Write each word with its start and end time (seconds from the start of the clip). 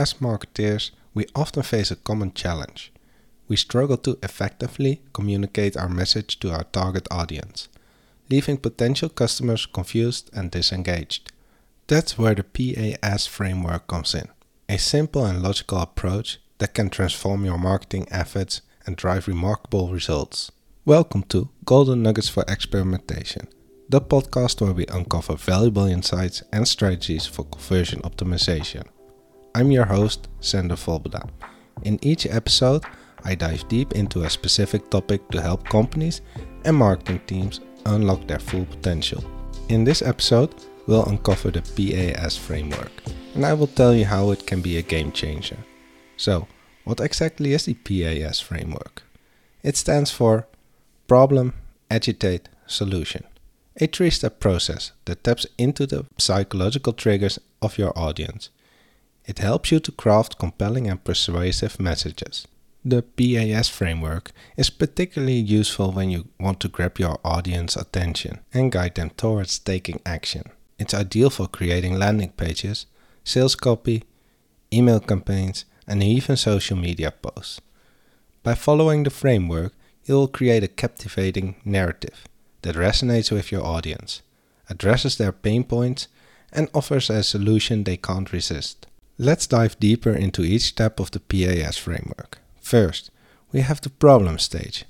As 0.00 0.14
marketeers, 0.14 0.92
we 1.12 1.26
often 1.34 1.62
face 1.62 1.90
a 1.90 1.96
common 1.96 2.32
challenge. 2.32 2.90
We 3.48 3.56
struggle 3.56 3.98
to 3.98 4.16
effectively 4.22 5.02
communicate 5.12 5.76
our 5.76 5.90
message 5.90 6.40
to 6.40 6.50
our 6.52 6.64
target 6.64 7.06
audience, 7.10 7.68
leaving 8.30 8.56
potential 8.56 9.10
customers 9.10 9.66
confused 9.66 10.30
and 10.32 10.50
disengaged. 10.50 11.30
That's 11.86 12.16
where 12.16 12.34
the 12.34 12.44
PAS 12.44 13.26
framework 13.26 13.88
comes 13.88 14.14
in, 14.14 14.28
a 14.70 14.78
simple 14.78 15.26
and 15.26 15.42
logical 15.42 15.76
approach 15.82 16.40
that 16.60 16.72
can 16.72 16.88
transform 16.88 17.44
your 17.44 17.58
marketing 17.58 18.08
efforts 18.10 18.62
and 18.86 18.96
drive 18.96 19.28
remarkable 19.28 19.92
results. 19.92 20.50
Welcome 20.86 21.24
to 21.24 21.50
Golden 21.66 22.02
Nuggets 22.02 22.30
for 22.30 22.46
Experimentation, 22.48 23.48
the 23.86 24.00
podcast 24.00 24.62
where 24.62 24.72
we 24.72 24.86
uncover 24.86 25.36
valuable 25.36 25.84
insights 25.84 26.42
and 26.50 26.66
strategies 26.66 27.26
for 27.26 27.44
conversion 27.44 28.00
optimization. 28.00 28.86
I'm 29.52 29.72
your 29.72 29.84
host, 29.84 30.28
Sander 30.38 30.76
Volbeda. 30.76 31.28
In 31.82 31.98
each 32.02 32.24
episode, 32.26 32.84
I 33.24 33.34
dive 33.34 33.66
deep 33.68 33.92
into 33.92 34.22
a 34.22 34.30
specific 34.30 34.88
topic 34.90 35.28
to 35.30 35.42
help 35.42 35.68
companies 35.68 36.20
and 36.64 36.76
marketing 36.76 37.20
teams 37.26 37.60
unlock 37.84 38.26
their 38.28 38.38
full 38.38 38.64
potential. 38.66 39.24
In 39.68 39.82
this 39.82 40.02
episode, 40.02 40.54
we'll 40.86 41.04
uncover 41.06 41.50
the 41.50 41.62
PAS 41.62 42.36
framework, 42.36 42.92
and 43.34 43.44
I 43.44 43.54
will 43.54 43.66
tell 43.66 43.92
you 43.92 44.04
how 44.04 44.30
it 44.30 44.46
can 44.46 44.60
be 44.60 44.76
a 44.76 44.82
game 44.82 45.10
changer. 45.10 45.58
So, 46.16 46.46
what 46.84 47.00
exactly 47.00 47.52
is 47.52 47.64
the 47.64 47.74
PAS 47.74 48.38
framework? 48.38 49.02
It 49.64 49.76
stands 49.76 50.12
for 50.12 50.46
Problem, 51.08 51.54
Agitate, 51.90 52.48
Solution. 52.68 53.24
A 53.80 53.88
three 53.88 54.10
step 54.10 54.38
process 54.38 54.92
that 55.06 55.24
taps 55.24 55.46
into 55.58 55.86
the 55.86 56.06
psychological 56.18 56.92
triggers 56.92 57.40
of 57.60 57.78
your 57.78 57.98
audience 57.98 58.50
it 59.30 59.38
helps 59.38 59.70
you 59.70 59.78
to 59.78 59.92
craft 59.92 60.40
compelling 60.40 60.88
and 60.88 61.04
persuasive 61.04 61.78
messages. 61.78 62.48
The 62.84 63.02
PAS 63.02 63.68
framework 63.68 64.32
is 64.56 64.70
particularly 64.70 65.38
useful 65.38 65.92
when 65.92 66.10
you 66.10 66.26
want 66.40 66.58
to 66.60 66.68
grab 66.68 66.98
your 66.98 67.20
audience 67.24 67.76
attention 67.76 68.40
and 68.52 68.72
guide 68.72 68.96
them 68.96 69.10
towards 69.10 69.60
taking 69.60 70.00
action. 70.04 70.42
It's 70.80 70.94
ideal 70.94 71.30
for 71.30 71.46
creating 71.46 71.96
landing 71.96 72.30
pages, 72.30 72.86
sales 73.22 73.54
copy, 73.54 74.02
email 74.72 74.98
campaigns, 74.98 75.64
and 75.86 76.02
even 76.02 76.36
social 76.36 76.76
media 76.76 77.12
posts. 77.12 77.60
By 78.42 78.54
following 78.54 79.04
the 79.04 79.10
framework, 79.10 79.74
you 80.06 80.14
will 80.14 80.26
create 80.26 80.64
a 80.64 80.74
captivating 80.82 81.54
narrative 81.64 82.24
that 82.62 82.74
resonates 82.74 83.30
with 83.30 83.52
your 83.52 83.64
audience, 83.64 84.22
addresses 84.68 85.18
their 85.18 85.32
pain 85.32 85.62
points, 85.62 86.08
and 86.52 86.68
offers 86.74 87.08
a 87.10 87.22
solution 87.22 87.84
they 87.84 87.96
can't 87.96 88.32
resist. 88.32 88.88
Let's 89.22 89.46
dive 89.46 89.78
deeper 89.78 90.12
into 90.12 90.44
each 90.44 90.62
step 90.62 90.98
of 90.98 91.10
the 91.10 91.20
PAS 91.20 91.76
framework. 91.76 92.38
First, 92.58 93.10
we 93.52 93.60
have 93.60 93.82
the 93.82 93.90
problem 93.90 94.38
stage. 94.38 94.86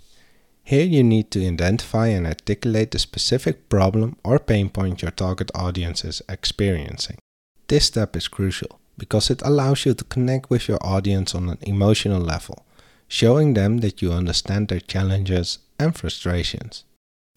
Here 0.62 0.84
you 0.84 1.02
need 1.02 1.32
to 1.32 1.44
identify 1.44 2.06
and 2.06 2.28
articulate 2.28 2.92
the 2.92 3.00
specific 3.00 3.68
problem 3.68 4.14
or 4.22 4.38
pain 4.38 4.68
point 4.68 5.02
your 5.02 5.10
target 5.10 5.50
audience 5.52 6.04
is 6.04 6.22
experiencing. 6.28 7.18
This 7.66 7.86
step 7.86 8.14
is 8.14 8.28
crucial 8.28 8.78
because 8.96 9.30
it 9.30 9.42
allows 9.42 9.84
you 9.84 9.94
to 9.94 10.04
connect 10.04 10.48
with 10.48 10.68
your 10.68 10.78
audience 10.80 11.34
on 11.34 11.48
an 11.48 11.58
emotional 11.62 12.20
level, 12.20 12.64
showing 13.08 13.54
them 13.54 13.78
that 13.78 14.00
you 14.00 14.12
understand 14.12 14.68
their 14.68 14.78
challenges 14.78 15.58
and 15.76 15.96
frustrations. 15.96 16.84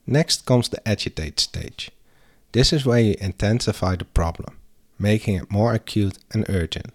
Next 0.06 0.46
comes 0.46 0.70
the 0.70 0.88
agitate 0.88 1.40
stage. 1.40 1.90
This 2.52 2.72
is 2.72 2.86
where 2.86 3.00
you 3.00 3.16
intensify 3.20 3.96
the 3.96 4.06
problem 4.06 4.60
making 5.00 5.36
it 5.36 5.52
more 5.52 5.74
acute 5.74 6.18
and 6.32 6.46
urgent. 6.50 6.94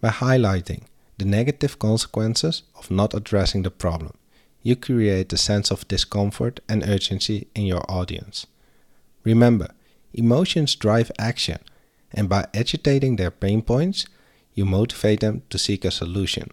By 0.00 0.10
highlighting 0.10 0.82
the 1.18 1.24
negative 1.24 1.78
consequences 1.78 2.62
of 2.74 2.90
not 2.90 3.14
addressing 3.14 3.62
the 3.62 3.70
problem, 3.70 4.12
you 4.62 4.76
create 4.76 5.32
a 5.32 5.36
sense 5.36 5.70
of 5.70 5.86
discomfort 5.88 6.60
and 6.68 6.82
urgency 6.82 7.46
in 7.54 7.66
your 7.66 7.84
audience. 7.90 8.46
Remember, 9.24 9.68
emotions 10.12 10.74
drive 10.74 11.10
action, 11.18 11.58
and 12.12 12.28
by 12.28 12.46
agitating 12.54 13.16
their 13.16 13.30
pain 13.30 13.62
points, 13.62 14.06
you 14.54 14.64
motivate 14.64 15.20
them 15.20 15.42
to 15.50 15.58
seek 15.58 15.84
a 15.84 15.90
solution. 15.90 16.50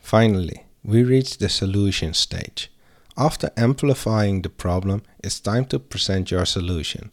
Finally, 0.00 0.66
we 0.82 1.02
reach 1.02 1.38
the 1.38 1.48
solution 1.48 2.12
stage. 2.14 2.70
After 3.16 3.50
amplifying 3.56 4.42
the 4.42 4.48
problem, 4.48 5.02
it's 5.22 5.40
time 5.40 5.66
to 5.66 5.78
present 5.78 6.30
your 6.30 6.46
solution. 6.46 7.12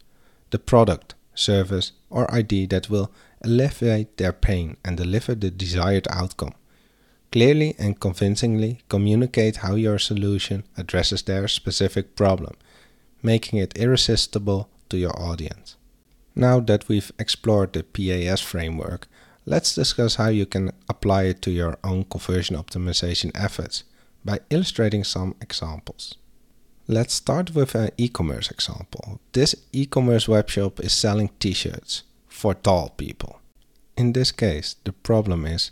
The 0.50 0.58
product, 0.58 1.14
service, 1.34 1.92
or 2.10 2.32
idea 2.32 2.66
that 2.68 2.90
will 2.90 3.10
alleviate 3.42 4.16
their 4.16 4.32
pain 4.32 4.76
and 4.84 4.96
deliver 4.96 5.34
the 5.34 5.50
desired 5.50 6.06
outcome. 6.10 6.54
Clearly 7.30 7.74
and 7.78 8.00
convincingly 8.00 8.80
communicate 8.88 9.56
how 9.56 9.74
your 9.74 9.98
solution 9.98 10.64
addresses 10.76 11.22
their 11.22 11.46
specific 11.46 12.16
problem, 12.16 12.56
making 13.22 13.58
it 13.58 13.76
irresistible 13.76 14.68
to 14.88 14.96
your 14.96 15.16
audience. 15.20 15.76
Now 16.34 16.60
that 16.60 16.88
we've 16.88 17.12
explored 17.18 17.72
the 17.72 17.82
PAS 17.82 18.40
framework, 18.40 19.08
let's 19.44 19.74
discuss 19.74 20.14
how 20.14 20.28
you 20.28 20.46
can 20.46 20.70
apply 20.88 21.24
it 21.24 21.42
to 21.42 21.50
your 21.50 21.78
own 21.84 22.04
conversion 22.04 22.56
optimization 22.56 23.30
efforts 23.34 23.84
by 24.24 24.40
illustrating 24.50 25.04
some 25.04 25.34
examples. 25.40 26.14
Let's 26.90 27.12
start 27.12 27.54
with 27.54 27.74
an 27.74 27.90
e-commerce 27.98 28.50
example. 28.50 29.20
This 29.32 29.54
e-commerce 29.72 30.24
webshop 30.24 30.80
is 30.80 30.94
selling 30.94 31.28
t-shirts 31.38 32.04
for 32.28 32.54
tall 32.54 32.88
people. 32.96 33.40
In 33.98 34.14
this 34.14 34.32
case, 34.32 34.76
the 34.84 34.92
problem 34.92 35.44
is, 35.44 35.70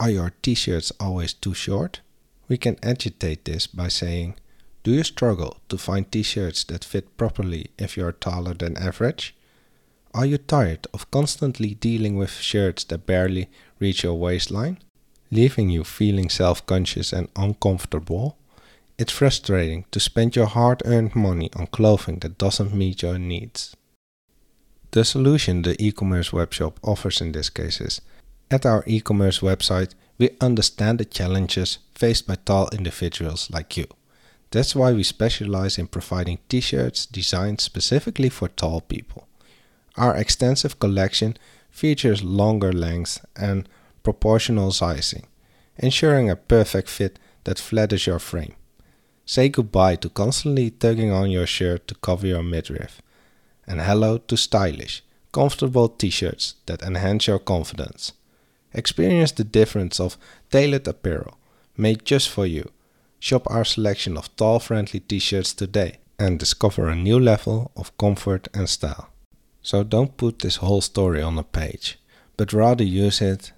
are 0.00 0.08
your 0.08 0.32
t-shirts 0.40 0.90
always 0.98 1.34
too 1.34 1.52
short? 1.52 2.00
We 2.48 2.56
can 2.56 2.78
agitate 2.82 3.44
this 3.44 3.66
by 3.66 3.88
saying, 3.88 4.36
do 4.84 4.92
you 4.92 5.04
struggle 5.04 5.58
to 5.68 5.76
find 5.76 6.10
t-shirts 6.10 6.64
that 6.64 6.82
fit 6.82 7.18
properly 7.18 7.66
if 7.76 7.98
you're 7.98 8.12
taller 8.12 8.54
than 8.54 8.78
average? 8.78 9.36
Are 10.14 10.24
you 10.24 10.38
tired 10.38 10.86
of 10.94 11.10
constantly 11.10 11.74
dealing 11.74 12.16
with 12.16 12.30
shirts 12.30 12.84
that 12.84 13.04
barely 13.04 13.50
reach 13.80 14.02
your 14.02 14.14
waistline, 14.14 14.78
leaving 15.30 15.68
you 15.68 15.84
feeling 15.84 16.30
self-conscious 16.30 17.12
and 17.12 17.28
uncomfortable? 17.36 18.38
It's 18.98 19.12
frustrating 19.12 19.84
to 19.92 20.00
spend 20.00 20.34
your 20.34 20.46
hard 20.46 20.82
earned 20.84 21.14
money 21.14 21.50
on 21.54 21.68
clothing 21.68 22.18
that 22.18 22.36
doesn't 22.36 22.74
meet 22.74 23.02
your 23.02 23.16
needs. 23.16 23.76
The 24.90 25.04
solution 25.04 25.62
the 25.62 25.80
e 25.80 25.92
commerce 25.92 26.30
webshop 26.30 26.74
offers 26.82 27.20
in 27.20 27.30
this 27.30 27.48
case 27.48 27.80
is 27.80 28.00
at 28.50 28.66
our 28.66 28.82
e 28.86 29.00
commerce 29.00 29.38
website, 29.38 29.94
we 30.18 30.30
understand 30.40 30.98
the 30.98 31.04
challenges 31.04 31.78
faced 31.94 32.26
by 32.26 32.34
tall 32.44 32.68
individuals 32.72 33.48
like 33.50 33.76
you. 33.76 33.86
That's 34.50 34.74
why 34.74 34.92
we 34.92 35.04
specialize 35.04 35.78
in 35.78 35.86
providing 35.86 36.38
t 36.48 36.60
shirts 36.60 37.06
designed 37.06 37.60
specifically 37.60 38.30
for 38.30 38.48
tall 38.48 38.80
people. 38.80 39.28
Our 39.96 40.16
extensive 40.16 40.80
collection 40.80 41.36
features 41.70 42.24
longer 42.24 42.72
lengths 42.72 43.20
and 43.36 43.68
proportional 44.02 44.72
sizing, 44.72 45.28
ensuring 45.76 46.30
a 46.30 46.34
perfect 46.34 46.88
fit 46.88 47.20
that 47.44 47.60
flatters 47.60 48.04
your 48.04 48.18
frame. 48.18 48.54
Say 49.30 49.50
goodbye 49.50 49.96
to 49.96 50.08
constantly 50.08 50.70
tugging 50.70 51.12
on 51.12 51.30
your 51.30 51.46
shirt 51.46 51.86
to 51.88 51.94
cover 51.96 52.26
your 52.26 52.42
midriff. 52.42 53.02
And 53.66 53.78
hello 53.82 54.16
to 54.16 54.38
stylish, 54.38 55.02
comfortable 55.32 55.90
t 55.90 56.08
shirts 56.08 56.54
that 56.64 56.80
enhance 56.80 57.26
your 57.26 57.38
confidence. 57.38 58.12
Experience 58.72 59.32
the 59.32 59.44
difference 59.44 60.00
of 60.00 60.16
tailored 60.50 60.88
apparel 60.88 61.36
made 61.76 62.06
just 62.06 62.30
for 62.30 62.46
you. 62.46 62.70
Shop 63.20 63.42
our 63.50 63.66
selection 63.66 64.16
of 64.16 64.34
tall 64.36 64.60
friendly 64.60 65.00
t 65.00 65.18
shirts 65.18 65.52
today 65.52 65.98
and 66.18 66.38
discover 66.38 66.88
a 66.88 66.96
new 66.96 67.20
level 67.20 67.70
of 67.76 67.94
comfort 67.98 68.48
and 68.54 68.66
style. 68.66 69.10
So 69.60 69.84
don't 69.84 70.16
put 70.16 70.38
this 70.38 70.56
whole 70.56 70.80
story 70.80 71.20
on 71.20 71.36
a 71.36 71.42
page, 71.42 71.98
but 72.38 72.54
rather 72.54 72.82
use 72.82 73.20
it 73.20 73.52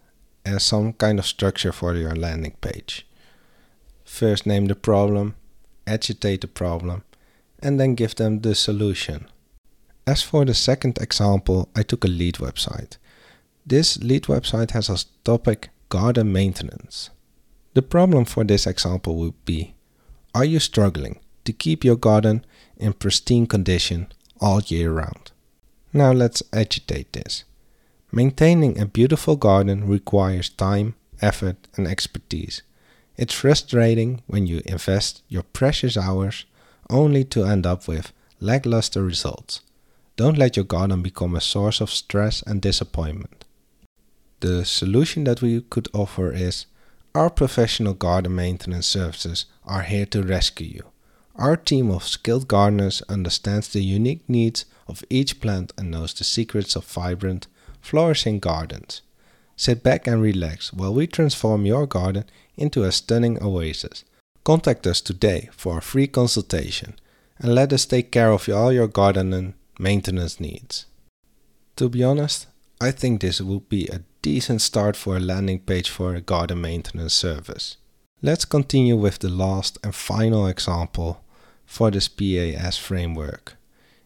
as 0.44 0.64
some 0.64 0.94
kind 0.94 1.20
of 1.20 1.26
structure 1.26 1.71
for 1.71 1.95
your 1.95 2.16
landing 2.16 2.56
page. 2.60 3.06
First, 4.04 4.47
name 4.47 4.66
the 4.66 4.74
problem, 4.74 5.36
agitate 5.91 6.41
the 6.41 6.48
problem, 6.48 7.03
and 7.63 7.78
then 7.78 7.95
give 7.95 8.15
them 8.15 8.41
the 8.41 8.54
solution. 8.54 9.27
As 10.07 10.22
for 10.22 10.45
the 10.45 10.54
second 10.54 10.98
example, 11.01 11.69
I 11.77 11.83
took 11.83 12.04
a 12.04 12.09
lead 12.09 12.37
website. 12.37 12.97
This 13.66 13.98
lead 13.98 14.25
website 14.25 14.71
has 14.71 14.89
as 14.89 15.07
topic 15.25 15.69
garden 15.89 16.33
maintenance. 16.33 17.10
The 17.75 17.83
problem 17.83 18.25
for 18.25 18.45
this 18.45 18.66
example 18.66 19.16
would 19.16 19.45
be 19.45 19.75
Are 20.34 20.45
you 20.45 20.59
struggling 20.59 21.21
to 21.45 21.53
keep 21.53 21.84
your 21.84 21.97
garden 21.97 22.45
in 22.77 22.93
pristine 22.95 23.47
condition 23.47 24.09
all 24.41 24.60
year 24.63 24.93
round? 24.93 25.33
Now 25.93 26.13
let's 26.13 26.43
agitate 26.53 27.13
this. 27.13 27.45
Maintaining 28.13 28.81
a 28.81 28.86
beautiful 28.86 29.36
garden 29.36 29.86
requires 29.86 30.48
time, 30.48 30.95
effort, 31.21 31.69
and 31.77 31.86
expertise. 31.86 32.63
It's 33.21 33.34
frustrating 33.34 34.22
when 34.28 34.47
you 34.47 34.63
invest 34.65 35.22
your 35.28 35.43
precious 35.43 35.95
hours 35.99 36.47
only 36.89 37.22
to 37.25 37.45
end 37.45 37.67
up 37.67 37.87
with 37.87 38.15
lackluster 38.41 39.03
results. 39.03 39.61
Don't 40.17 40.39
let 40.39 40.57
your 40.57 40.65
garden 40.65 41.03
become 41.03 41.37
a 41.37 41.41
source 41.43 41.83
of 41.83 41.91
stress 41.91 42.41
and 42.47 42.63
disappointment. 42.63 43.45
The 44.41 44.65
solution 44.65 45.25
that 45.25 45.43
we 45.43 45.61
could 45.61 45.89
offer 45.93 46.33
is 46.33 46.65
our 47.15 47.28
professional 47.28 47.93
garden 47.93 48.34
maintenance 48.34 48.87
services 48.87 49.45
are 49.67 49.83
here 49.83 50.07
to 50.07 50.22
rescue 50.22 50.69
you. 50.69 50.84
Our 51.37 51.59
team 51.59 51.91
of 51.91 52.09
skilled 52.09 52.49
gardeners 52.49 53.03
understands 53.07 53.69
the 53.69 53.83
unique 53.83 54.27
needs 54.28 54.65
of 54.89 55.05
each 55.11 55.43
plant 55.43 55.75
and 55.77 55.91
knows 55.91 56.15
the 56.15 56.25
secrets 56.25 56.75
of 56.75 56.87
vibrant, 56.87 57.49
flourishing 57.83 58.39
gardens. 58.39 59.03
Sit 59.60 59.83
back 59.83 60.07
and 60.07 60.22
relax 60.22 60.72
while 60.72 60.95
we 60.95 61.07
transform 61.07 61.66
your 61.66 61.86
garden 61.86 62.24
into 62.57 62.83
a 62.83 62.91
stunning 62.91 63.36
oasis. 63.42 64.04
Contact 64.42 64.86
us 64.86 65.03
today 65.03 65.51
for 65.53 65.77
a 65.77 65.83
free 65.83 66.07
consultation 66.07 66.95
and 67.39 67.54
let 67.54 67.71
us 67.71 67.84
take 67.84 68.10
care 68.10 68.33
of 68.33 68.48
all 68.48 68.72
your 68.72 68.89
garden 68.89 69.34
and 69.34 69.53
maintenance 69.78 70.41
needs. 70.41 70.86
To 71.77 71.91
be 71.91 72.03
honest, 72.03 72.47
I 72.80 72.91
think 72.91 73.21
this 73.21 73.42
would 73.42 73.68
be 73.68 73.86
a 73.89 74.01
decent 74.22 74.62
start 74.62 74.97
for 74.97 75.18
a 75.18 75.21
landing 75.21 75.59
page 75.59 75.91
for 75.91 76.15
a 76.15 76.22
garden 76.22 76.62
maintenance 76.62 77.12
service. 77.12 77.77
Let's 78.22 78.47
continue 78.47 78.97
with 78.97 79.18
the 79.18 79.28
last 79.28 79.77
and 79.84 79.95
final 79.95 80.47
example 80.47 81.22
for 81.66 81.91
this 81.91 82.09
PAS 82.09 82.78
framework. 82.78 83.59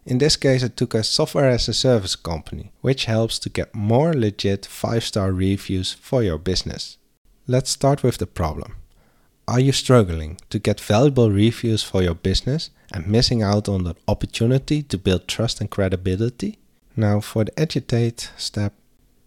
In 0.07 0.19
this 0.19 0.37
case, 0.37 0.63
I 0.63 0.69
took 0.69 0.93
a 0.93 1.03
software 1.03 1.49
as 1.49 1.67
a 1.67 1.73
service 1.73 2.15
company, 2.15 2.73
which 2.83 3.07
helps 3.07 3.39
to 3.39 3.49
get 3.49 3.75
more 3.75 4.13
legit 4.13 4.67
5 4.67 5.03
star 5.03 5.33
reviews 5.33 5.93
for 5.95 6.23
your 6.23 6.37
business. 6.39 6.99
Let's 7.47 7.71
start 7.71 8.03
with 8.03 8.19
the 8.19 8.27
problem. 8.27 8.77
Are 9.49 9.61
you 9.61 9.73
struggling 9.73 10.39
to 10.51 10.59
get 10.59 10.81
valuable 10.81 11.31
reviews 11.31 11.83
for 11.83 12.03
your 12.03 12.15
business 12.15 12.71
and 12.93 13.07
missing 13.07 13.43
out 13.43 13.69
on 13.69 13.85
the 13.85 13.95
opportunity 14.07 14.83
to 14.83 14.99
build 14.99 15.27
trust 15.27 15.61
and 15.61 15.71
credibility? 15.71 16.59
Now, 16.97 17.21
for 17.21 17.45
the 17.45 17.61
agitate 17.61 18.31
step, 18.37 18.75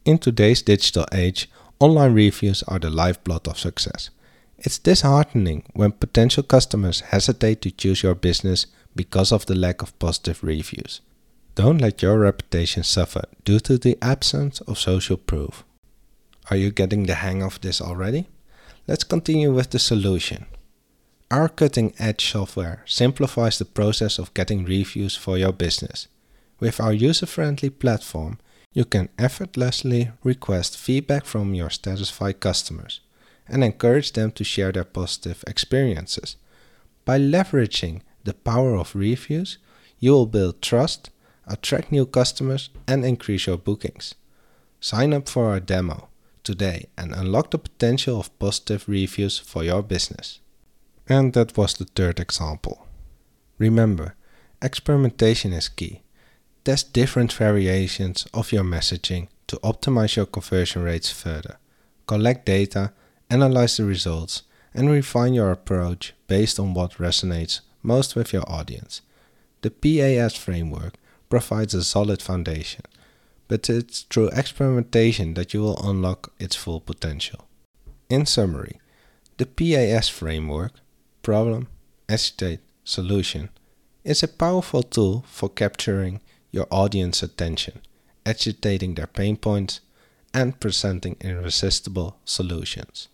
in 0.05 0.19
today's 0.19 0.61
digital 0.61 1.05
age, 1.11 1.49
online 1.79 2.13
reviews 2.13 2.63
are 2.63 2.79
the 2.79 2.89
lifeblood 2.89 3.47
of 3.47 3.59
success. 3.59 4.09
It's 4.59 4.79
disheartening 4.79 5.63
when 5.73 5.91
potential 5.91 6.43
customers 6.43 7.01
hesitate 7.01 7.61
to 7.63 7.71
choose 7.71 8.01
your 8.03 8.15
business 8.15 8.67
because 8.97 9.31
of 9.31 9.45
the 9.45 9.55
lack 9.55 9.81
of 9.81 9.97
positive 9.99 10.43
reviews. 10.43 10.99
Don't 11.55 11.79
let 11.79 12.01
your 12.01 12.19
reputation 12.19 12.83
suffer 12.83 13.23
due 13.45 13.61
to 13.61 13.77
the 13.77 13.97
absence 14.01 14.59
of 14.61 14.77
social 14.77 15.17
proof. 15.17 15.63
Are 16.51 16.57
you 16.57 16.71
getting 16.71 17.03
the 17.05 17.15
hang 17.15 17.41
of 17.41 17.61
this 17.61 17.81
already? 17.81 18.27
Let's 18.87 19.03
continue 19.03 19.53
with 19.53 19.69
the 19.69 19.79
solution. 19.79 20.45
Our 21.29 21.49
cutting 21.49 21.93
edge 21.99 22.31
software 22.31 22.83
simplifies 22.85 23.57
the 23.57 23.65
process 23.65 24.19
of 24.19 24.33
getting 24.33 24.65
reviews 24.65 25.15
for 25.15 25.37
your 25.37 25.51
business. 25.51 26.07
With 26.59 26.79
our 26.79 26.93
user 26.93 27.25
friendly 27.25 27.69
platform, 27.69 28.39
you 28.73 28.85
can 28.85 29.09
effortlessly 29.17 30.11
request 30.23 30.77
feedback 30.77 31.25
from 31.25 31.53
your 31.53 31.69
satisfied 31.69 32.39
customers 32.39 33.01
and 33.47 33.63
encourage 33.63 34.13
them 34.13 34.31
to 34.31 34.43
share 34.43 34.71
their 34.71 34.83
positive 34.83 35.43
experiences. 35.47 36.37
By 37.03 37.19
leveraging 37.19 38.01
the 38.27 38.33
power 38.33 38.75
of 38.75 38.93
reviews, 38.93 39.57
you 39.99 40.11
will 40.11 40.25
build 40.25 40.61
trust, 40.61 41.09
attract 41.47 41.93
new 41.93 42.05
customers, 42.05 42.69
and 42.85 43.05
increase 43.05 43.47
your 43.47 43.57
bookings. 43.57 44.15
Sign 44.81 45.13
up 45.13 45.29
for 45.29 45.49
our 45.49 45.61
demo 45.61 46.09
today 46.43 46.87
and 46.97 47.13
unlock 47.13 47.51
the 47.51 47.57
potential 47.57 48.19
of 48.19 48.37
positive 48.37 48.83
reviews 48.87 49.39
for 49.39 49.63
your 49.63 49.81
business. 49.81 50.41
And 51.07 51.31
that 51.33 51.55
was 51.55 51.73
the 51.73 51.85
third 51.85 52.19
example. 52.19 52.85
Remember, 53.57 54.15
experimentation 54.61 55.53
is 55.53 55.69
key. 55.69 56.01
Test 56.65 56.91
different 56.91 57.31
variations 57.31 58.27
of 58.33 58.51
your 58.51 58.65
messaging 58.65 59.29
to 59.47 59.55
optimize 59.63 60.17
your 60.17 60.25
conversion 60.25 60.83
rates 60.83 61.09
further. 61.09 61.59
Collect 62.07 62.45
data, 62.45 62.91
analyze 63.29 63.77
the 63.77 63.85
results, 63.85 64.43
and 64.73 64.89
refine 64.89 65.33
your 65.33 65.51
approach 65.51 66.13
based 66.27 66.59
on 66.59 66.73
what 66.73 66.97
resonates 66.97 67.61
most 67.87 68.15
with 68.15 68.33
your 68.33 68.47
audience. 68.47 69.01
The 69.61 69.71
PAS 69.71 70.35
framework 70.35 70.95
provides 71.29 71.73
a 71.73 71.83
solid 71.83 72.21
foundation, 72.21 72.83
but 73.47 73.69
it's 73.69 74.01
through 74.01 74.29
experimentation 74.29 75.33
that 75.33 75.53
you 75.53 75.61
will 75.61 75.89
unlock 75.89 76.33
its 76.39 76.55
full 76.55 76.81
potential. 76.81 77.47
In 78.09 78.25
summary, 78.25 78.79
the 79.37 79.45
PAS 79.45 80.09
framework, 80.09 80.73
problem, 81.23 81.67
agitate, 82.07 82.59
solution, 82.83 83.49
is 84.03 84.23
a 84.23 84.27
powerful 84.27 84.83
tool 84.83 85.25
for 85.27 85.49
capturing 85.49 86.21
your 86.51 86.67
audience 86.71 87.21
attention, 87.23 87.81
agitating 88.25 88.95
their 88.95 89.07
pain 89.07 89.37
points, 89.37 89.81
and 90.33 90.59
presenting 90.59 91.17
irresistible 91.21 92.17
solutions. 92.25 93.07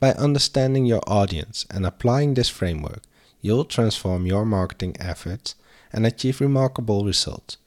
By 0.00 0.10
understanding 0.12 0.86
your 0.86 1.02
audience 1.06 1.66
and 1.70 1.86
applying 1.86 2.34
this 2.34 2.48
framework, 2.48 3.02
you'll 3.44 3.66
transform 3.66 4.24
your 4.24 4.46
marketing 4.46 4.96
efforts 4.98 5.54
and 5.92 6.06
achieve 6.06 6.40
remarkable 6.40 7.04
results. 7.04 7.58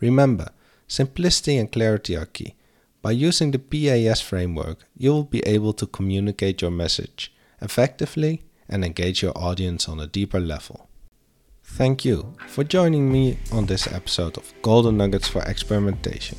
Remember, 0.00 0.48
simplicity 0.86 1.58
and 1.58 1.70
clarity 1.70 2.16
are 2.16 2.24
key. 2.24 2.54
By 3.02 3.10
using 3.10 3.50
the 3.50 3.58
PAS 3.58 4.22
framework, 4.22 4.78
you 4.96 5.10
will 5.10 5.24
be 5.24 5.46
able 5.46 5.74
to 5.74 5.86
communicate 5.86 6.62
your 6.62 6.70
message 6.70 7.30
effectively 7.60 8.44
and 8.70 8.82
engage 8.82 9.22
your 9.22 9.36
audience 9.36 9.86
on 9.86 10.00
a 10.00 10.06
deeper 10.06 10.40
level. 10.40 10.88
Thank 11.62 12.06
you 12.06 12.34
for 12.46 12.64
joining 12.64 13.12
me 13.12 13.38
on 13.52 13.66
this 13.66 13.86
episode 13.86 14.38
of 14.38 14.54
Golden 14.62 14.96
Nuggets 14.96 15.28
for 15.28 15.42
Experimentation. 15.42 16.38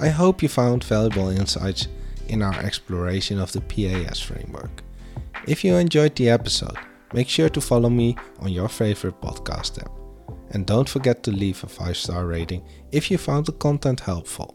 I 0.00 0.08
hope 0.08 0.42
you 0.42 0.48
found 0.48 0.82
valuable 0.82 1.28
insights 1.28 1.86
in 2.26 2.42
our 2.42 2.58
exploration 2.58 3.38
of 3.38 3.52
the 3.52 3.60
PAS 3.60 4.18
framework. 4.18 4.82
If 5.46 5.62
you 5.62 5.76
enjoyed 5.76 6.16
the 6.16 6.30
episode, 6.30 6.76
Make 7.12 7.28
sure 7.28 7.48
to 7.48 7.60
follow 7.60 7.90
me 7.90 8.16
on 8.40 8.52
your 8.52 8.68
favorite 8.68 9.20
podcast 9.20 9.80
app. 9.80 9.90
And 10.50 10.66
don't 10.66 10.88
forget 10.88 11.22
to 11.24 11.30
leave 11.30 11.62
a 11.64 11.68
5 11.68 11.96
star 11.96 12.26
rating 12.26 12.62
if 12.92 13.10
you 13.10 13.18
found 13.18 13.46
the 13.46 13.52
content 13.52 14.00
helpful. 14.00 14.54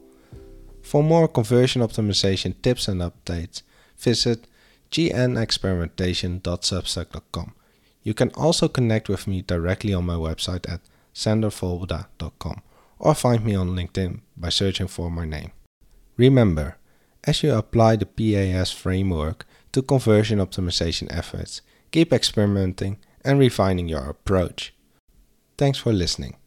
For 0.81 1.03
more 1.03 1.27
conversion 1.27 1.81
optimization 1.81 2.53
tips 2.61 2.87
and 2.87 3.01
updates, 3.01 3.63
visit 3.97 4.47
gnexperimentation.substack.com. 4.91 7.55
You 8.01 8.13
can 8.13 8.29
also 8.31 8.67
connect 8.67 9.09
with 9.09 9.27
me 9.27 9.41
directly 9.41 9.93
on 9.93 10.05
my 10.05 10.15
website 10.15 10.71
at 10.71 10.81
sandervolbeda.com 11.13 12.61
or 12.97 13.13
find 13.13 13.45
me 13.45 13.55
on 13.55 13.75
LinkedIn 13.75 14.21
by 14.37 14.49
searching 14.49 14.87
for 14.87 15.11
my 15.11 15.25
name. 15.25 15.51
Remember, 16.17 16.77
as 17.23 17.43
you 17.43 17.53
apply 17.53 17.97
the 17.97 18.05
PAS 18.05 18.71
framework 18.71 19.45
to 19.71 19.81
conversion 19.81 20.39
optimization 20.39 21.07
efforts, 21.15 21.61
keep 21.91 22.13
experimenting 22.13 22.97
and 23.23 23.39
refining 23.39 23.87
your 23.87 24.09
approach. 24.09 24.73
Thanks 25.57 25.77
for 25.77 25.91
listening. 25.91 26.37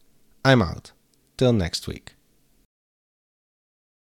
I'm 0.44 0.62
out. 0.62 0.92
Till 1.36 1.52
next 1.52 1.86
week. 1.86 2.14